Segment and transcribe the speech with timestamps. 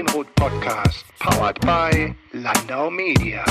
[0.00, 3.44] Feenrot Podcast, powered by Landau Media.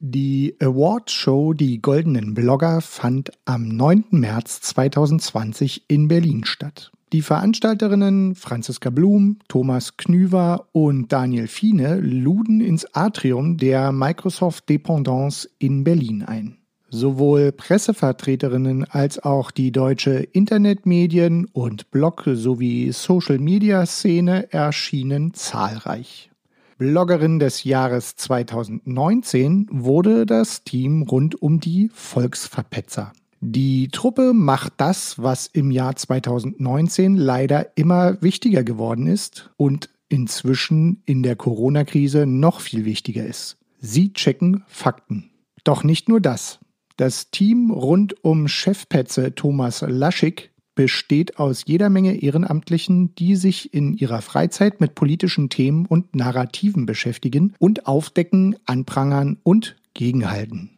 [0.00, 4.04] Die Awardshow Die Goldenen Blogger fand am 9.
[4.10, 6.92] März 2020 in Berlin statt.
[7.14, 15.48] Die Veranstalterinnen Franziska Blum, Thomas Knüver und Daniel Fiene luden ins Atrium der Microsoft Dependance
[15.58, 16.61] in Berlin ein.
[16.94, 26.30] Sowohl Pressevertreterinnen als auch die deutsche Internetmedien- und Blog- sowie Social-Media-Szene erschienen zahlreich.
[26.76, 33.14] Bloggerin des Jahres 2019 wurde das Team rund um die Volksverpetzer.
[33.40, 41.02] Die Truppe macht das, was im Jahr 2019 leider immer wichtiger geworden ist und inzwischen
[41.06, 43.56] in der Corona-Krise noch viel wichtiger ist.
[43.80, 45.30] Sie checken Fakten.
[45.64, 46.58] Doch nicht nur das.
[47.02, 53.94] Das Team rund um Chefpetze Thomas Laschig besteht aus jeder Menge Ehrenamtlichen, die sich in
[53.94, 60.70] ihrer Freizeit mit politischen Themen und Narrativen beschäftigen und aufdecken, anprangern und gegenhalten.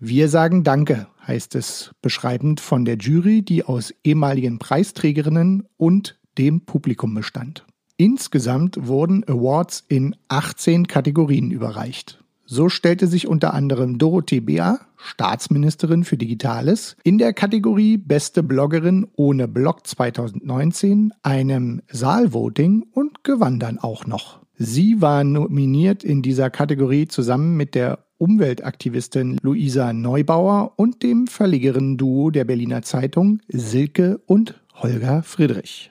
[0.00, 6.62] Wir sagen Danke, heißt es beschreibend von der Jury, die aus ehemaligen Preisträgerinnen und dem
[6.62, 7.66] Publikum bestand.
[7.98, 12.17] Insgesamt wurden Awards in 18 Kategorien überreicht.
[12.50, 19.06] So stellte sich unter anderem Dorothee Bär, Staatsministerin für Digitales, in der Kategorie Beste Bloggerin
[19.16, 24.40] ohne Blog 2019 einem Saalvoting und gewann dann auch noch.
[24.54, 32.30] Sie war nominiert in dieser Kategorie zusammen mit der Umweltaktivistin Luisa Neubauer und dem Verlegerin-Duo
[32.30, 35.90] der Berliner Zeitung Silke und Holger Friedrich.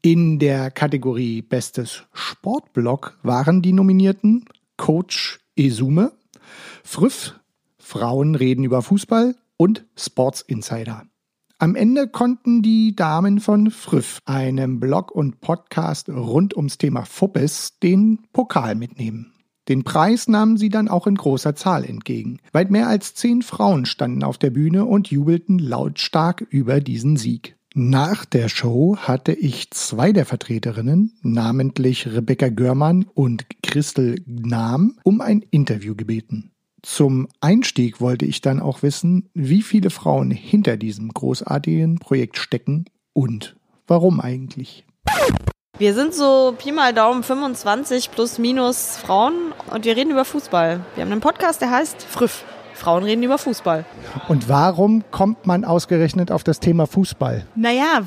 [0.00, 4.46] In der Kategorie Bestes Sportblog waren die Nominierten
[4.78, 6.12] Coach Esume,
[6.82, 7.38] Früff,
[7.76, 11.04] Frauen reden über Fußball und Sports Insider.
[11.58, 17.78] Am Ende konnten die Damen von Früff, einem Blog und Podcast rund ums Thema Fuppes,
[17.78, 19.34] den Pokal mitnehmen.
[19.68, 22.38] Den Preis nahmen sie dann auch in großer Zahl entgegen.
[22.52, 27.59] Weit mehr als zehn Frauen standen auf der Bühne und jubelten lautstark über diesen Sieg.
[27.74, 35.20] Nach der Show hatte ich zwei der Vertreterinnen, namentlich Rebecca Görmann und Christel Gnam, um
[35.20, 36.50] ein Interview gebeten.
[36.82, 42.86] Zum Einstieg wollte ich dann auch wissen, wie viele Frauen hinter diesem großartigen Projekt stecken
[43.12, 43.54] und
[43.86, 44.84] warum eigentlich.
[45.78, 50.84] Wir sind so Pi mal Daumen 25 plus minus Frauen und wir reden über Fußball.
[50.96, 52.44] Wir haben einen Podcast, der heißt Früff.
[52.80, 53.84] Frauen reden über Fußball.
[54.28, 57.44] Und warum kommt man ausgerechnet auf das Thema Fußball?
[57.54, 58.00] Naja,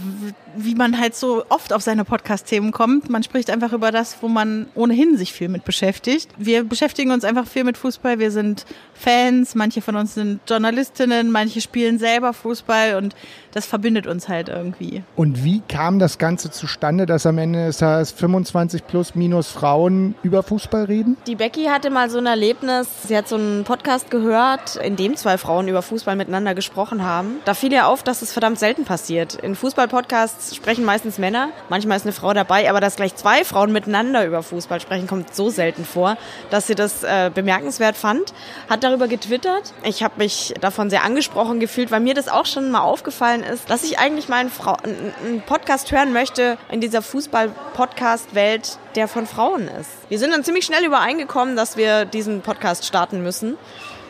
[0.56, 3.10] wie man halt so oft auf seine Podcast-Themen kommt.
[3.10, 6.30] Man spricht einfach über das, wo man ohnehin sich viel mit beschäftigt.
[6.38, 8.20] Wir beschäftigen uns einfach viel mit Fußball.
[8.20, 13.16] Wir sind Fans, manche von uns sind Journalistinnen, manche spielen selber Fußball und
[13.52, 15.04] das verbindet uns halt irgendwie.
[15.16, 20.16] Und wie kam das Ganze zustande, dass am Ende des Tages 25 plus minus Frauen
[20.24, 21.18] über Fußball reden?
[21.28, 22.88] Die Becky hatte mal so ein Erlebnis.
[23.08, 27.38] Sie hat so einen Podcast gehört, in dem zwei Frauen über Fußball miteinander gesprochen haben.
[27.46, 29.36] Da fiel ihr auf, dass es verdammt selten passiert.
[29.36, 33.72] In Fußball-Podcasts sprechen meistens Männer, manchmal ist eine Frau dabei, aber dass gleich zwei Frauen
[33.72, 36.18] miteinander über Fußball sprechen, kommt so selten vor,
[36.50, 38.34] dass sie das äh, bemerkenswert fand.
[38.70, 39.74] Hat darüber getwittert.
[39.84, 43.70] Ich habe mich davon sehr angesprochen gefühlt, weil mir das auch schon mal aufgefallen ist,
[43.70, 49.28] dass ich eigentlich mal einen, Frau einen Podcast hören möchte in dieser Fußball-Podcast-Welt, der von
[49.28, 49.90] Frauen ist.
[50.10, 53.58] Wir sind dann ziemlich schnell übereingekommen, dass wir diesen Podcast starten müssen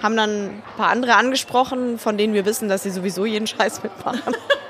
[0.04, 3.82] haben dann ein paar andere angesprochen, von denen wir wissen, dass sie sowieso jeden Scheiß
[3.84, 4.36] mitmachen.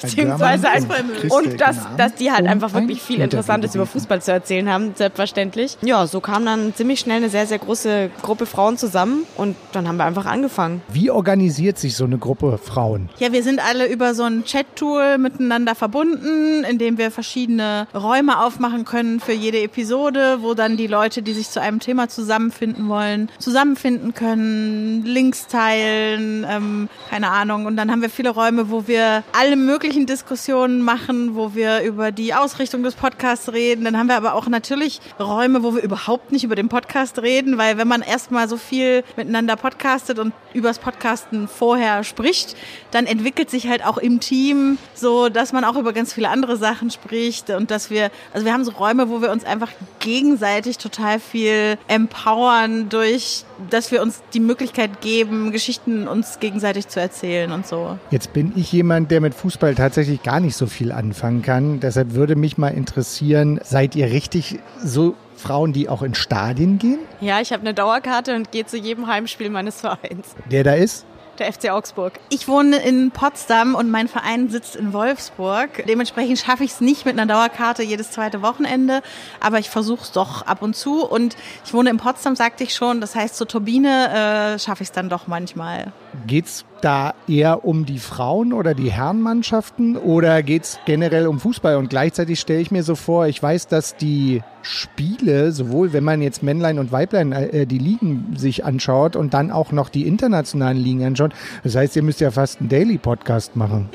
[0.00, 0.96] Beziehungsweise einfach,
[1.30, 5.78] und dass, dass die halt einfach wirklich viel Interessantes über Fußball zu erzählen haben, selbstverständlich.
[5.82, 9.88] Ja, so kam dann ziemlich schnell eine sehr, sehr große Gruppe Frauen zusammen und dann
[9.88, 10.82] haben wir einfach angefangen.
[10.88, 13.08] Wie organisiert sich so eine Gruppe Frauen?
[13.18, 18.40] Ja, wir sind alle über so ein Chat-Tool miteinander verbunden, in dem wir verschiedene Räume
[18.40, 22.88] aufmachen können für jede Episode, wo dann die Leute, die sich zu einem Thema zusammenfinden
[22.88, 27.66] wollen, zusammenfinden können, Links teilen, ähm, keine Ahnung.
[27.66, 32.10] Und dann haben wir viele Räume, wo wir alle möglichen Diskussionen machen, wo wir über
[32.10, 33.84] die Ausrichtung des Podcasts reden.
[33.84, 37.56] Dann haben wir aber auch natürlich Räume, wo wir überhaupt nicht über den Podcast reden,
[37.56, 42.56] weil wenn man erstmal so viel miteinander podcastet und übers Podcasten vorher spricht,
[42.90, 46.56] dann entwickelt sich halt auch im Team so, dass man auch über ganz viele andere
[46.56, 50.78] Sachen spricht und dass wir, also wir haben so Räume, wo wir uns einfach gegenseitig
[50.78, 57.52] total viel empowern durch, dass wir uns die Möglichkeit geben, Geschichten uns gegenseitig zu erzählen
[57.52, 57.98] und so.
[58.10, 61.80] Jetzt bin ich jemand, der mit Fußball tatsächlich gar nicht so viel anfangen kann.
[61.80, 66.98] Deshalb würde mich mal interessieren, seid ihr richtig so Frauen, die auch in Stadien gehen?
[67.20, 70.34] Ja, ich habe eine Dauerkarte und gehe zu jedem Heimspiel meines Vereins.
[70.50, 71.06] Der da ist?
[71.38, 72.18] Der FC Augsburg.
[72.30, 75.84] Ich wohne in Potsdam und mein Verein sitzt in Wolfsburg.
[75.86, 79.02] Dementsprechend schaffe ich es nicht mit einer Dauerkarte jedes zweite Wochenende,
[79.38, 81.04] aber ich versuche es doch ab und zu.
[81.04, 83.02] Und ich wohne in Potsdam, sagte ich schon.
[83.02, 85.92] Das heißt, zur Turbine äh, schaffe ich es dann doch manchmal.
[86.26, 91.76] Geht's da eher um die Frauen oder die Herrenmannschaften oder geht's generell um Fußball?
[91.76, 96.22] Und gleichzeitig stelle ich mir so vor, ich weiß, dass die Spiele, sowohl wenn man
[96.22, 100.78] jetzt Männlein und Weiblein äh, die Ligen sich anschaut und dann auch noch die internationalen
[100.78, 101.32] Ligen anschaut,
[101.62, 103.88] das heißt, ihr müsst ja fast einen Daily-Podcast machen.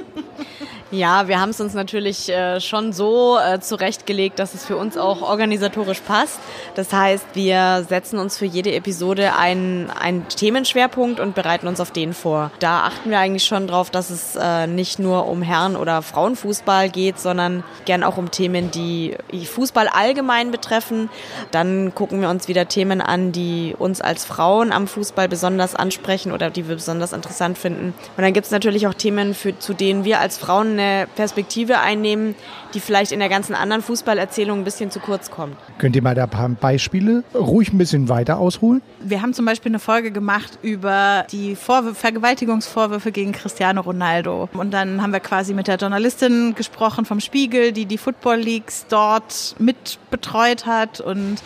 [0.92, 4.98] Ja, wir haben es uns natürlich äh, schon so äh, zurechtgelegt, dass es für uns
[4.98, 6.38] auch organisatorisch passt.
[6.76, 11.92] Das heißt, wir setzen uns für jede Episode einen, einen Themenschwerpunkt und bereiten uns auf
[11.92, 12.52] den vor.
[12.60, 16.90] Da achten wir eigentlich schon drauf, dass es äh, nicht nur um Herren- oder Frauenfußball
[16.90, 19.16] geht, sondern gern auch um Themen, die
[19.46, 21.10] Fußball allgemein betreffen.
[21.52, 26.34] Dann gucken wir uns wieder Themen an, die uns als Frauen am Fußball besonders ansprechen
[26.34, 27.94] oder die wir besonders interessant finden.
[28.18, 31.80] Und dann gibt es natürlich auch Themen, für, zu denen wir als Frauen eine Perspektive
[31.80, 32.36] einnehmen,
[32.74, 35.56] die vielleicht in der ganzen anderen Fußballerzählung ein bisschen zu kurz kommt.
[35.78, 38.81] Könnt ihr mal da ein paar Beispiele ruhig ein bisschen weiter ausholen?
[39.01, 44.50] Wir haben zum Beispiel eine Folge gemacht über die Vorwürfe, Vergewaltigungsvorwürfe gegen Cristiano Ronaldo.
[44.54, 48.86] Und dann haben wir quasi mit der Journalistin gesprochen vom Spiegel, die die Football Leagues
[48.89, 51.38] dort mit betreut hat und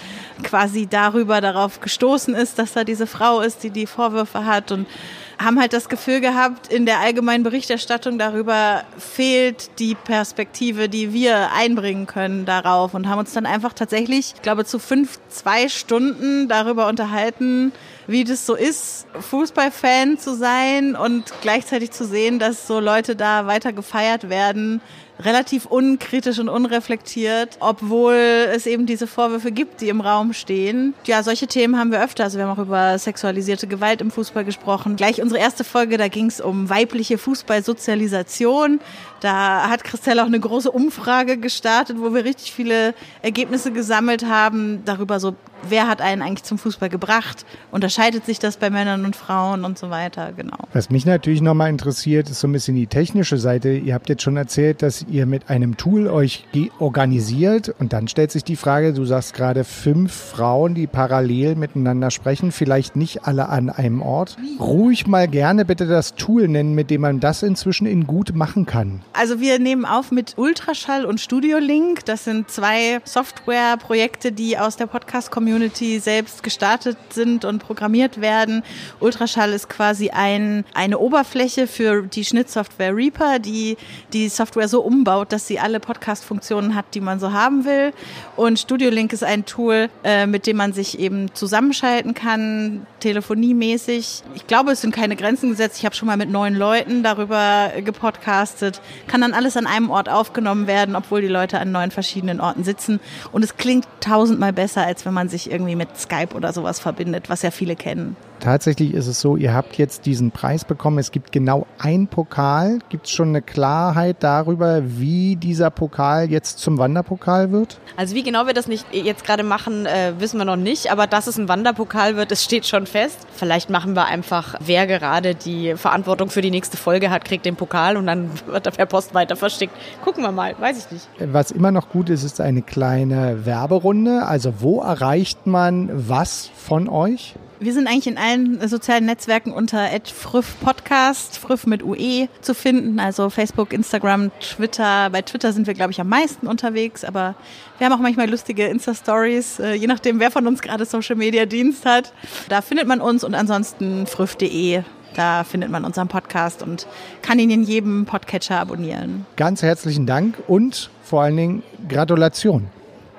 [0.43, 4.88] quasi darüber darauf gestoßen ist, dass da diese Frau ist, die die Vorwürfe hat und
[5.37, 11.51] haben halt das Gefühl gehabt, in der allgemeinen Berichterstattung darüber fehlt die Perspektive, die wir
[11.53, 12.93] einbringen können darauf.
[12.93, 17.71] Und haben uns dann einfach tatsächlich, ich glaube, zu fünf, zwei Stunden darüber unterhalten,
[18.07, 23.47] wie das so ist, Fußballfan zu sein und gleichzeitig zu sehen, dass so Leute da
[23.47, 24.81] weiter gefeiert werden,
[25.19, 28.15] relativ unkritisch und unreflektiert, obwohl
[28.53, 30.93] es eben diese Vorwürfe gibt, die im Raum stehen.
[31.05, 32.25] Ja, solche Themen haben wir öfter.
[32.25, 34.95] Also wir haben auch über sexualisierte Gewalt im Fußball gesprochen.
[34.95, 38.81] Gleich unsere erste Folge, da ging es um weibliche Fußballsozialisation.
[39.21, 44.83] Da hat Christelle auch eine große Umfrage gestartet, wo wir richtig viele Ergebnisse gesammelt haben
[44.85, 45.35] darüber so,
[45.67, 47.45] wer hat einen eigentlich zum Fußball gebracht?
[47.71, 50.57] Unterscheidet sich das bei Männern und Frauen und so weiter, genau.
[50.73, 53.71] Was mich natürlich nochmal interessiert, ist so ein bisschen die technische Seite.
[53.71, 56.45] Ihr habt jetzt schon erzählt, dass ihr mit einem Tool euch
[56.79, 62.11] organisiert und dann stellt sich die Frage, du sagst gerade fünf Frauen, die parallel miteinander
[62.11, 64.37] sprechen, vielleicht nicht alle an einem Ort.
[64.59, 68.65] Ruhig mal gerne bitte das Tool nennen, mit dem man das inzwischen in gut machen
[68.65, 69.01] kann.
[69.13, 72.05] Also wir nehmen auf mit Ultraschall und Studio Link.
[72.05, 75.54] Das sind zwei Softwareprojekte, die aus der Podcast-Community
[75.99, 78.63] selbst gestartet sind und programmiert werden.
[78.99, 83.77] Ultraschall ist quasi ein, eine Oberfläche für die Schnittsoftware Reaper, die
[84.13, 87.93] die Software so umbaut, dass sie alle Podcast-Funktionen hat, die man so haben will.
[88.35, 94.23] Und Studio Link ist ein Tool, äh, mit dem man sich eben zusammenschalten kann, telefoniemäßig.
[94.33, 95.77] Ich glaube, es sind keine Grenzen gesetzt.
[95.77, 98.81] Ich habe schon mal mit neun Leuten darüber gepodcastet.
[99.07, 102.63] Kann dann alles an einem Ort aufgenommen werden, obwohl die Leute an neun verschiedenen Orten
[102.63, 102.99] sitzen.
[103.31, 107.29] Und es klingt tausendmal besser, als wenn man sich irgendwie mit Skype oder sowas verbindet,
[107.29, 108.15] was ja viele kennen.
[108.39, 110.99] Tatsächlich ist es so, ihr habt jetzt diesen Preis bekommen.
[110.99, 112.79] Es gibt genau ein Pokal.
[112.89, 117.79] Gibt es schon eine Klarheit darüber, wie dieser Pokal jetzt zum Wanderpokal wird?
[117.97, 120.91] Also wie genau wir das nicht jetzt gerade machen, äh, wissen wir noch nicht.
[120.91, 123.17] Aber dass es ein Wanderpokal wird, das steht schon fest.
[123.35, 127.55] Vielleicht machen wir einfach, wer gerade die Verantwortung für die nächste Folge hat, kriegt den
[127.55, 129.74] Pokal und dann wird er per Post weiter verschickt.
[130.03, 131.07] Gucken wir mal, weiß ich nicht.
[131.33, 134.25] Was immer noch gut ist, ist eine kleine Werberunde.
[134.25, 137.36] Also wo erreicht man was von euch?
[137.65, 143.00] Wir sind eigentlich in allen sozialen Netzwerken unter @früff Podcast, früff mit UE zu finden,
[143.00, 145.10] also Facebook, Instagram, Twitter.
[145.10, 147.34] Bei Twitter sind wir glaube ich am meisten unterwegs, aber
[147.79, 151.15] wir haben auch manchmal lustige Insta Stories, äh, je nachdem wer von uns gerade Social
[151.15, 152.13] Media Dienst hat.
[152.50, 154.84] Da findet man uns und ansonsten früff.de
[155.15, 156.86] da findet man unseren Podcast und
[157.24, 159.25] kann ihn in jedem Podcatcher abonnieren.
[159.38, 162.67] Ganz herzlichen Dank und vor allen Dingen Gratulation.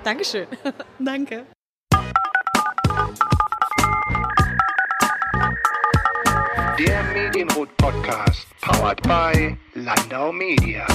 [0.05, 0.47] Dankeschön.
[1.01, 1.47] Danke.
[6.79, 10.87] Der Medienrot Podcast, powered by Landau Media.